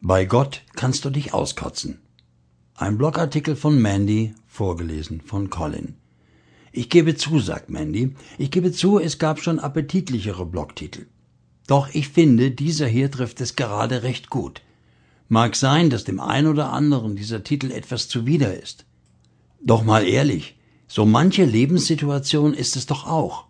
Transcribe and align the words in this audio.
Bei 0.00 0.26
Gott 0.26 0.62
kannst 0.74 1.04
du 1.04 1.10
dich 1.10 1.32
auskotzen. 1.32 2.00
Ein 2.74 2.98
Blogartikel 2.98 3.56
von 3.56 3.80
Mandy, 3.80 4.34
vorgelesen 4.46 5.22
von 5.22 5.48
Colin. 5.48 5.94
Ich 6.70 6.90
gebe 6.90 7.16
zu, 7.16 7.38
sagt 7.38 7.70
Mandy, 7.70 8.14
ich 8.36 8.50
gebe 8.50 8.72
zu, 8.72 8.98
es 8.98 9.18
gab 9.18 9.40
schon 9.40 9.58
appetitlichere 9.58 10.44
Blogtitel. 10.44 11.06
Doch 11.66 11.88
ich 11.94 12.08
finde, 12.08 12.50
dieser 12.50 12.86
hier 12.86 13.10
trifft 13.10 13.40
es 13.40 13.56
gerade 13.56 14.02
recht 14.02 14.28
gut. 14.28 14.60
Mag 15.28 15.56
sein, 15.56 15.88
dass 15.88 16.04
dem 16.04 16.20
ein 16.20 16.46
oder 16.46 16.72
anderen 16.72 17.16
dieser 17.16 17.42
Titel 17.42 17.72
etwas 17.72 18.08
zuwider 18.08 18.62
ist. 18.62 18.84
Doch 19.62 19.82
mal 19.82 20.06
ehrlich, 20.06 20.56
so 20.86 21.06
manche 21.06 21.44
Lebenssituation 21.44 22.52
ist 22.52 22.76
es 22.76 22.86
doch 22.86 23.06
auch. 23.06 23.46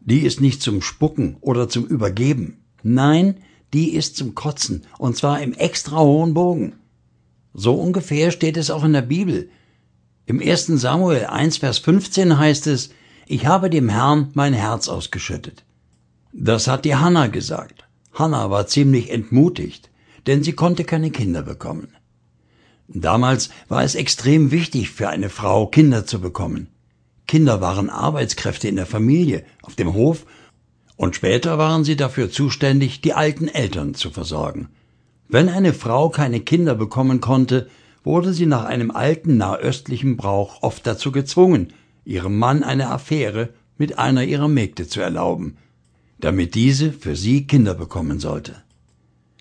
Die 0.00 0.20
ist 0.20 0.40
nicht 0.40 0.62
zum 0.62 0.82
Spucken 0.82 1.38
oder 1.40 1.68
zum 1.68 1.86
Übergeben. 1.86 2.58
Nein, 2.82 3.38
die 3.72 3.94
ist 3.94 4.16
zum 4.16 4.34
Kotzen, 4.34 4.86
und 4.98 5.16
zwar 5.16 5.40
im 5.40 5.52
extra 5.52 5.98
hohen 5.98 6.34
Bogen. 6.34 6.74
So 7.54 7.74
ungefähr 7.74 8.30
steht 8.30 8.56
es 8.56 8.70
auch 8.70 8.84
in 8.84 8.92
der 8.92 9.02
Bibel. 9.02 9.50
Im 10.26 10.40
1. 10.40 10.66
Samuel 10.66 11.26
1, 11.26 11.58
Vers 11.58 11.78
15 11.78 12.38
heißt 12.38 12.66
es, 12.68 12.90
ich 13.26 13.46
habe 13.46 13.70
dem 13.70 13.88
Herrn 13.88 14.30
mein 14.34 14.54
Herz 14.54 14.88
ausgeschüttet. 14.88 15.64
Das 16.32 16.68
hat 16.68 16.84
die 16.84 16.96
Hanna 16.96 17.26
gesagt. 17.26 17.84
Hanna 18.12 18.50
war 18.50 18.66
ziemlich 18.66 19.10
entmutigt, 19.10 19.90
denn 20.26 20.42
sie 20.42 20.52
konnte 20.52 20.84
keine 20.84 21.10
Kinder 21.10 21.42
bekommen. 21.42 21.88
Damals 22.88 23.50
war 23.68 23.84
es 23.84 23.94
extrem 23.94 24.50
wichtig 24.50 24.90
für 24.90 25.08
eine 25.08 25.28
Frau, 25.28 25.66
Kinder 25.66 26.06
zu 26.06 26.20
bekommen. 26.20 26.68
Kinder 27.28 27.60
waren 27.60 27.88
Arbeitskräfte 27.88 28.66
in 28.66 28.74
der 28.74 28.86
Familie, 28.86 29.44
auf 29.62 29.76
dem 29.76 29.94
Hof, 29.94 30.26
und 31.00 31.16
später 31.16 31.56
waren 31.56 31.82
sie 31.82 31.96
dafür 31.96 32.30
zuständig, 32.30 33.00
die 33.00 33.14
alten 33.14 33.48
Eltern 33.48 33.94
zu 33.94 34.10
versorgen. 34.10 34.68
Wenn 35.28 35.48
eine 35.48 35.72
Frau 35.72 36.10
keine 36.10 36.40
Kinder 36.40 36.74
bekommen 36.74 37.22
konnte, 37.22 37.70
wurde 38.04 38.34
sie 38.34 38.44
nach 38.44 38.66
einem 38.66 38.90
alten 38.90 39.38
nahöstlichen 39.38 40.18
Brauch 40.18 40.62
oft 40.62 40.86
dazu 40.86 41.10
gezwungen, 41.10 41.72
ihrem 42.04 42.38
Mann 42.38 42.62
eine 42.62 42.90
Affäre 42.90 43.48
mit 43.78 43.98
einer 43.98 44.24
ihrer 44.24 44.48
Mägde 44.48 44.88
zu 44.88 45.00
erlauben, 45.00 45.56
damit 46.18 46.54
diese 46.54 46.92
für 46.92 47.16
sie 47.16 47.46
Kinder 47.46 47.72
bekommen 47.72 48.20
sollte. 48.20 48.56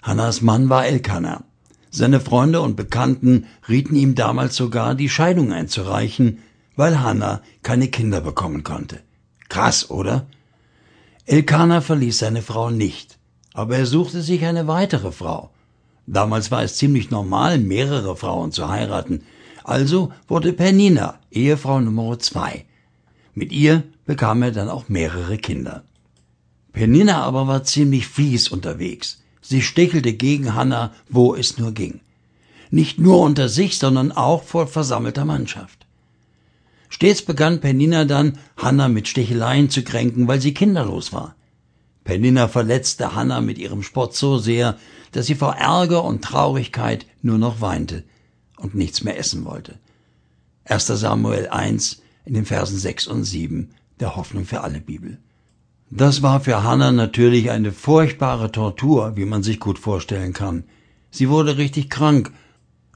Hannas 0.00 0.40
Mann 0.40 0.70
war 0.70 0.86
Elkanah. 0.86 1.44
Seine 1.90 2.20
Freunde 2.20 2.62
und 2.62 2.76
Bekannten 2.76 3.44
rieten 3.68 3.94
ihm 3.94 4.14
damals 4.14 4.56
sogar, 4.56 4.94
die 4.94 5.10
Scheidung 5.10 5.52
einzureichen, 5.52 6.38
weil 6.76 7.00
Hannah 7.00 7.42
keine 7.62 7.88
Kinder 7.88 8.22
bekommen 8.22 8.62
konnte. 8.62 9.00
Krass, 9.50 9.90
oder? 9.90 10.26
Elkanah 11.26 11.80
verließ 11.80 12.18
seine 12.18 12.42
Frau 12.42 12.70
nicht, 12.70 13.18
aber 13.54 13.76
er 13.76 13.86
suchte 13.86 14.22
sich 14.22 14.44
eine 14.44 14.66
weitere 14.66 15.12
Frau, 15.12 15.50
Damals 16.06 16.50
war 16.50 16.62
es 16.62 16.76
ziemlich 16.76 17.10
normal, 17.10 17.58
mehrere 17.58 18.16
Frauen 18.16 18.52
zu 18.52 18.68
heiraten. 18.68 19.22
Also 19.64 20.12
wurde 20.26 20.52
Pernina 20.52 21.18
Ehefrau 21.30 21.80
Nummer 21.80 22.18
zwei. 22.18 22.64
Mit 23.34 23.52
ihr 23.52 23.84
bekam 24.04 24.42
er 24.42 24.50
dann 24.50 24.68
auch 24.68 24.88
mehrere 24.88 25.38
Kinder. 25.38 25.84
Pernina 26.72 27.22
aber 27.22 27.46
war 27.46 27.64
ziemlich 27.64 28.08
fies 28.08 28.48
unterwegs. 28.48 29.22
Sie 29.40 29.62
stechelte 29.62 30.12
gegen 30.12 30.54
Hanna, 30.54 30.92
wo 31.08 31.34
es 31.34 31.58
nur 31.58 31.72
ging. 31.72 32.00
Nicht 32.70 32.98
nur 32.98 33.20
unter 33.20 33.48
sich, 33.48 33.78
sondern 33.78 34.12
auch 34.12 34.42
vor 34.42 34.66
versammelter 34.66 35.24
Mannschaft. 35.24 35.81
Stets 37.02 37.22
begann 37.22 37.58
Pernina 37.58 38.04
dann, 38.04 38.38
Hanna 38.56 38.86
mit 38.86 39.08
Stecheleien 39.08 39.68
zu 39.68 39.82
kränken, 39.82 40.28
weil 40.28 40.40
sie 40.40 40.54
kinderlos 40.54 41.12
war. 41.12 41.34
Pernina 42.04 42.46
verletzte 42.46 43.16
Hanna 43.16 43.40
mit 43.40 43.58
ihrem 43.58 43.82
Spott 43.82 44.14
so 44.14 44.38
sehr, 44.38 44.78
dass 45.10 45.26
sie 45.26 45.34
vor 45.34 45.56
Ärger 45.56 46.04
und 46.04 46.22
Traurigkeit 46.22 47.06
nur 47.20 47.38
noch 47.38 47.60
weinte 47.60 48.04
und 48.56 48.76
nichts 48.76 49.02
mehr 49.02 49.18
essen 49.18 49.44
wollte. 49.44 49.80
1. 50.66 50.86
Samuel 50.86 51.48
1 51.48 52.02
in 52.24 52.34
den 52.34 52.44
Versen 52.44 52.78
6 52.78 53.08
und 53.08 53.24
7 53.24 53.70
der 53.98 54.14
Hoffnung 54.14 54.44
für 54.44 54.60
alle 54.60 54.80
Bibel. 54.80 55.18
Das 55.90 56.22
war 56.22 56.38
für 56.38 56.62
Hannah 56.62 56.92
natürlich 56.92 57.50
eine 57.50 57.72
furchtbare 57.72 58.52
Tortur, 58.52 59.16
wie 59.16 59.24
man 59.24 59.42
sich 59.42 59.58
gut 59.58 59.80
vorstellen 59.80 60.34
kann. 60.34 60.62
Sie 61.10 61.28
wurde 61.28 61.56
richtig 61.56 61.90
krank 61.90 62.30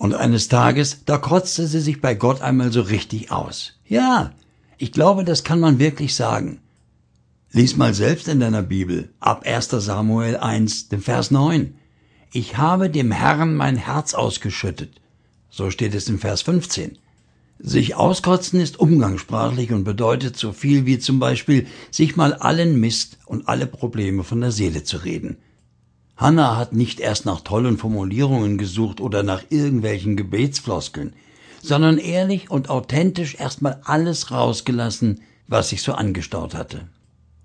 und 0.00 0.14
eines 0.14 0.48
Tages, 0.48 1.04
da 1.04 1.18
kotzte 1.18 1.66
sie 1.66 1.78
sich 1.78 2.00
bei 2.00 2.14
Gott 2.14 2.40
einmal 2.40 2.72
so 2.72 2.80
richtig 2.80 3.30
aus. 3.30 3.74
Ja, 3.86 4.32
ich 4.78 4.92
glaube, 4.92 5.24
das 5.24 5.44
kann 5.44 5.60
man 5.60 5.78
wirklich 5.78 6.14
sagen. 6.14 6.60
Lies 7.52 7.76
mal 7.76 7.92
selbst 7.92 8.26
in 8.26 8.40
deiner 8.40 8.62
Bibel, 8.62 9.10
ab 9.20 9.42
1. 9.44 9.68
Samuel 9.68 10.38
1, 10.38 10.88
dem 10.88 11.02
Vers 11.02 11.30
9. 11.30 11.74
Ich 12.32 12.56
habe 12.56 12.88
dem 12.88 13.12
Herrn 13.12 13.54
mein 13.54 13.76
Herz 13.76 14.14
ausgeschüttet. 14.14 15.02
So 15.50 15.70
steht 15.70 15.94
es 15.94 16.08
im 16.08 16.18
Vers 16.18 16.40
15. 16.42 16.96
Sich 17.58 17.94
auskotzen 17.94 18.58
ist 18.58 18.80
umgangssprachlich 18.80 19.70
und 19.70 19.84
bedeutet 19.84 20.34
so 20.34 20.52
viel 20.52 20.86
wie 20.86 20.98
zum 20.98 21.18
Beispiel 21.18 21.66
sich 21.90 22.16
mal 22.16 22.32
allen 22.32 22.80
Mist 22.80 23.18
und 23.26 23.48
alle 23.48 23.66
Probleme 23.66 24.24
von 24.24 24.40
der 24.40 24.50
Seele 24.50 24.82
zu 24.82 24.96
reden. 24.96 25.36
Hannah 26.20 26.58
hat 26.58 26.74
nicht 26.74 27.00
erst 27.00 27.24
nach 27.24 27.40
tollen 27.40 27.78
Formulierungen 27.78 28.58
gesucht 28.58 29.00
oder 29.00 29.22
nach 29.22 29.42
irgendwelchen 29.48 30.16
Gebetsfloskeln, 30.16 31.14
sondern 31.62 31.96
ehrlich 31.96 32.50
und 32.50 32.68
authentisch 32.68 33.36
erstmal 33.36 33.80
alles 33.84 34.30
rausgelassen, 34.30 35.22
was 35.48 35.70
sich 35.70 35.82
so 35.82 35.94
angestaut 35.94 36.54
hatte. 36.54 36.88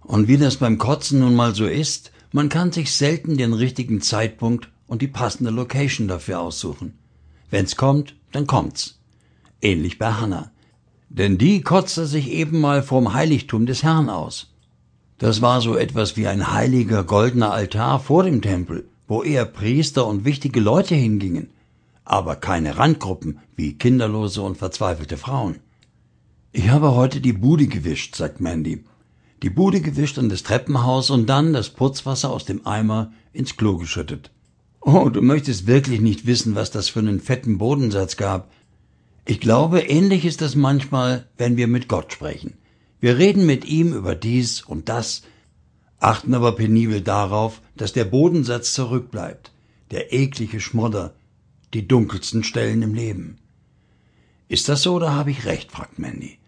Und 0.01 0.27
wie 0.27 0.35
das 0.35 0.57
beim 0.57 0.77
Kotzen 0.77 1.21
nun 1.21 1.35
mal 1.35 1.55
so 1.55 1.65
ist, 1.65 2.11
man 2.33 2.49
kann 2.49 2.73
sich 2.73 2.91
selten 2.91 3.37
den 3.37 3.53
richtigen 3.53 4.01
Zeitpunkt 4.01 4.69
und 4.87 5.01
die 5.01 5.07
passende 5.07 5.51
Location 5.51 6.09
dafür 6.09 6.41
aussuchen. 6.41 6.97
Wenn's 7.49 7.77
kommt, 7.77 8.17
dann 8.33 8.45
kommt's. 8.45 8.99
Ähnlich 9.61 9.99
bei 9.99 10.11
Hannah. 10.11 10.51
Denn 11.07 11.37
die 11.37 11.61
kotzte 11.61 12.05
sich 12.05 12.29
eben 12.29 12.59
mal 12.59 12.83
vorm 12.83 13.13
Heiligtum 13.13 13.67
des 13.67 13.83
Herrn 13.83 14.09
aus. 14.09 14.53
Das 15.17 15.41
war 15.41 15.61
so 15.61 15.77
etwas 15.77 16.17
wie 16.17 16.27
ein 16.27 16.51
heiliger 16.51 17.05
goldener 17.05 17.53
Altar 17.53 18.01
vor 18.01 18.23
dem 18.23 18.41
Tempel, 18.41 18.89
wo 19.07 19.23
eher 19.23 19.45
Priester 19.45 20.05
und 20.05 20.25
wichtige 20.25 20.59
Leute 20.59 20.93
hingingen, 20.93 21.51
aber 22.03 22.35
keine 22.35 22.77
Randgruppen 22.77 23.39
wie 23.55 23.77
kinderlose 23.77 24.41
und 24.41 24.57
verzweifelte 24.57 25.15
Frauen. 25.15 25.59
Ich 26.51 26.69
habe 26.69 26.95
heute 26.95 27.21
die 27.21 27.33
Bude 27.33 27.67
gewischt, 27.67 28.15
sagt 28.15 28.41
Mandy, 28.41 28.83
die 29.41 29.49
Bude 29.49 29.79
gewischt 29.79 30.17
und 30.17 30.29
das 30.29 30.43
Treppenhaus 30.43 31.09
und 31.09 31.27
dann 31.27 31.53
das 31.53 31.69
Putzwasser 31.69 32.29
aus 32.29 32.43
dem 32.43 32.67
Eimer 32.67 33.13
ins 33.31 33.55
Klo 33.55 33.77
geschüttet. 33.77 34.31
Oh, 34.81 35.09
du 35.09 35.21
möchtest 35.21 35.65
wirklich 35.65 36.01
nicht 36.01 36.25
wissen, 36.25 36.55
was 36.55 36.71
das 36.71 36.89
für 36.89 36.99
einen 36.99 37.21
fetten 37.21 37.57
Bodensatz 37.57 38.17
gab. 38.17 38.51
Ich 39.25 39.39
glaube, 39.39 39.79
ähnlich 39.79 40.25
ist 40.25 40.41
das 40.41 40.55
manchmal, 40.55 41.25
wenn 41.37 41.57
wir 41.57 41.67
mit 41.67 41.87
Gott 41.87 42.11
sprechen. 42.11 42.57
Wir 43.05 43.19
reden 43.19 43.45
mit 43.45 43.65
ihm 43.65 43.93
über 43.93 44.15
dies 44.15 44.63
und 44.63 44.89
das, 44.89 45.21
achten 45.99 46.33
aber 46.33 46.53
penibel 46.53 47.01
darauf, 47.01 47.61
dass 47.77 47.93
der 47.93 48.03
Bodensatz 48.03 48.73
zurückbleibt, 48.73 49.51
der 49.91 50.11
eklige 50.11 50.59
Schmodder, 50.59 51.13
die 51.75 51.87
dunkelsten 51.87 52.43
Stellen 52.43 52.81
im 52.81 52.95
Leben. 52.95 53.37
Ist 54.47 54.69
das 54.69 54.81
so 54.81 54.95
oder 54.95 55.13
habe 55.13 55.29
ich 55.29 55.45
recht? 55.45 55.71
fragt 55.71 55.99
Mandy. 55.99 56.39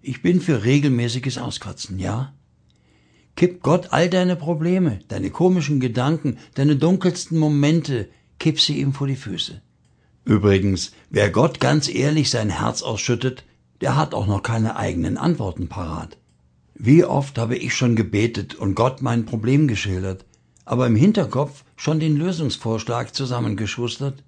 Ich 0.00 0.22
bin 0.22 0.40
für 0.40 0.64
regelmäßiges 0.64 1.36
Auskotzen, 1.36 1.98
ja? 1.98 2.32
Kipp 3.36 3.60
Gott 3.62 3.88
all 3.92 4.08
deine 4.08 4.36
Probleme, 4.36 5.00
deine 5.08 5.28
komischen 5.28 5.78
Gedanken, 5.78 6.38
deine 6.54 6.76
dunkelsten 6.76 7.36
Momente, 7.36 8.08
kipp 8.38 8.62
sie 8.62 8.80
ihm 8.80 8.94
vor 8.94 9.08
die 9.08 9.14
Füße. 9.14 9.60
Übrigens, 10.24 10.92
wer 11.10 11.28
Gott 11.28 11.60
ganz 11.60 11.86
ehrlich 11.86 12.30
sein 12.30 12.48
Herz 12.48 12.80
ausschüttet, 12.80 13.44
der 13.80 13.96
hat 13.96 14.14
auch 14.14 14.26
noch 14.26 14.42
keine 14.42 14.76
eigenen 14.76 15.16
Antworten 15.16 15.68
parat. 15.68 16.18
Wie 16.74 17.04
oft 17.04 17.38
habe 17.38 17.56
ich 17.56 17.74
schon 17.74 17.96
gebetet 17.96 18.54
und 18.54 18.74
Gott 18.74 19.02
mein 19.02 19.26
Problem 19.26 19.66
geschildert, 19.66 20.24
aber 20.64 20.86
im 20.86 20.96
Hinterkopf 20.96 21.64
schon 21.76 21.98
den 21.98 22.16
Lösungsvorschlag 22.16 23.14
zusammengeschustert? 23.14 24.22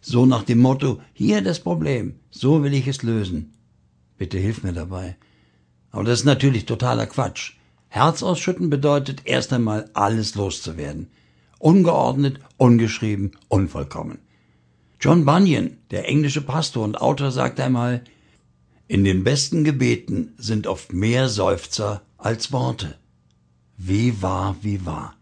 So 0.00 0.26
nach 0.26 0.44
dem 0.44 0.60
Motto, 0.60 1.00
hier 1.12 1.42
das 1.42 1.60
Problem, 1.60 2.20
so 2.30 2.62
will 2.62 2.74
ich 2.74 2.86
es 2.86 3.02
lösen. 3.02 3.54
Bitte 4.18 4.38
hilf 4.38 4.62
mir 4.62 4.72
dabei. 4.72 5.16
Aber 5.90 6.04
das 6.04 6.20
ist 6.20 6.24
natürlich 6.24 6.66
totaler 6.66 7.06
Quatsch. 7.06 7.54
Herz 7.88 8.22
ausschütten 8.22 8.70
bedeutet 8.70 9.22
erst 9.24 9.52
einmal 9.52 9.90
alles 9.94 10.34
loszuwerden. 10.34 11.08
Ungeordnet, 11.58 12.38
ungeschrieben, 12.58 13.32
unvollkommen. 13.48 14.18
John 15.00 15.24
Bunyan, 15.24 15.78
der 15.90 16.08
englische 16.08 16.42
Pastor 16.42 16.84
und 16.84 17.00
Autor, 17.00 17.30
sagte 17.30 17.64
einmal, 17.64 18.04
in 18.88 19.04
den 19.04 19.24
besten 19.24 19.64
Gebeten 19.64 20.34
sind 20.38 20.66
oft 20.66 20.92
mehr 20.92 21.28
Seufzer 21.28 22.02
als 22.18 22.52
Worte. 22.52 22.96
Wie 23.76 24.22
wahr, 24.22 24.56
wie 24.62 24.86
wahr. 24.86 25.16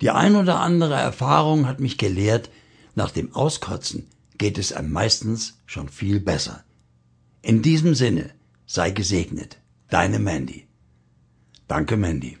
Die 0.00 0.10
ein 0.10 0.34
oder 0.34 0.60
andere 0.60 0.94
Erfahrung 0.94 1.66
hat 1.66 1.80
mich 1.80 1.98
gelehrt, 1.98 2.50
nach 2.94 3.10
dem 3.10 3.34
Auskotzen 3.34 4.08
geht 4.38 4.56
es 4.56 4.72
einem 4.72 4.90
meistens 4.90 5.58
schon 5.66 5.88
viel 5.88 6.20
besser. 6.20 6.64
In 7.42 7.62
diesem 7.62 7.94
Sinne 7.94 8.30
sei 8.66 8.90
gesegnet, 8.90 9.58
deine 9.88 10.18
Mandy. 10.18 10.66
Danke, 11.68 11.96
Mandy. 11.96 12.38